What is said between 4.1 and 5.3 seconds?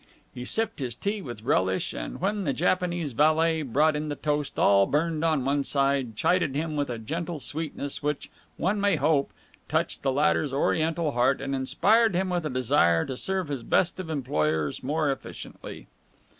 toast all burned